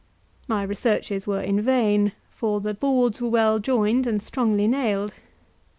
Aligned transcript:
My 0.47 0.63
researches 0.63 1.27
were 1.27 1.45
vain, 1.45 2.13
for 2.31 2.59
the 2.59 2.73
boards 2.73 3.21
were 3.21 3.29
well 3.29 3.59
joined 3.59 4.07
and 4.07 4.19
strongly 4.19 4.67
nailed. 4.67 5.13